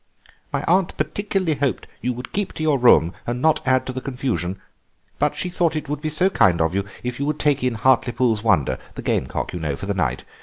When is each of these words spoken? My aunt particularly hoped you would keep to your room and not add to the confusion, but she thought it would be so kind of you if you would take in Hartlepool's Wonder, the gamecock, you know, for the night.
My 0.51 0.63
aunt 0.63 0.97
particularly 0.97 1.53
hoped 1.53 1.85
you 2.01 2.11
would 2.13 2.33
keep 2.33 2.53
to 2.53 2.63
your 2.63 2.79
room 2.79 3.13
and 3.27 3.39
not 3.39 3.61
add 3.67 3.85
to 3.85 3.93
the 3.93 4.01
confusion, 4.01 4.59
but 5.19 5.35
she 5.35 5.47
thought 5.47 5.75
it 5.75 5.87
would 5.87 6.01
be 6.01 6.09
so 6.09 6.27
kind 6.27 6.59
of 6.59 6.73
you 6.73 6.85
if 7.03 7.19
you 7.19 7.25
would 7.27 7.37
take 7.39 7.63
in 7.63 7.75
Hartlepool's 7.75 8.41
Wonder, 8.41 8.79
the 8.95 9.03
gamecock, 9.03 9.53
you 9.53 9.59
know, 9.59 9.75
for 9.75 9.85
the 9.85 9.93
night. 9.93 10.23